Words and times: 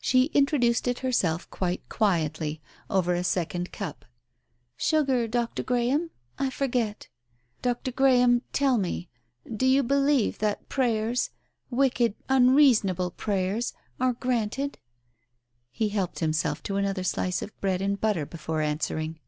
She 0.00 0.32
introduced 0.34 0.88
it 0.88 0.98
herself, 0.98 1.48
quite 1.48 1.88
quietly, 1.88 2.60
over 2.90 3.14
a 3.14 3.22
second 3.22 3.70
cup. 3.70 4.04
"Sugar, 4.76 5.28
Dr. 5.28 5.62
Graham? 5.62 6.10
I 6.40 6.50
forget. 6.50 7.06
Dr. 7.62 7.92
Graham, 7.92 8.42
tell 8.52 8.78
me, 8.78 9.08
do 9.48 9.64
you 9.66 9.84
believe 9.84 10.38
that 10.40 10.68
prayers— 10.68 11.30
wicked 11.70 12.16
unreason 12.28 12.90
able 12.90 13.12
prayers— 13.12 13.72
are 14.00 14.14
granted?" 14.14 14.78
He 15.70 15.90
helped 15.90 16.18
himself 16.18 16.64
to 16.64 16.74
another 16.74 17.04
slice 17.04 17.40
of 17.40 17.56
bread 17.60 17.80
and 17.80 18.00
butter 18.00 18.26
before 18.26 18.62
answering. 18.62 19.20